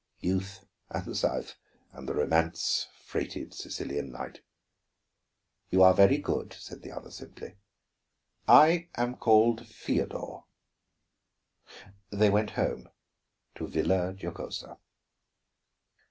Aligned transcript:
Youth, 0.19 0.65
and 0.89 1.05
the 1.05 1.13
South, 1.13 1.53
and 1.91 2.09
the 2.09 2.15
romance 2.15 2.87
freighted 3.05 3.53
Sicilian 3.53 4.11
night! 4.11 4.41
"You 5.69 5.83
are 5.83 5.93
very 5.93 6.17
good," 6.17 6.53
said 6.53 6.81
the 6.81 6.91
other 6.91 7.11
simply. 7.11 7.57
"I 8.47 8.89
am 8.95 9.13
called 9.15 9.67
Feodor." 9.67 10.45
They 12.09 12.31
went 12.31 12.49
home 12.57 12.89
to 13.53 13.67
Villa 13.67 14.15
Giocosa. 14.15 14.79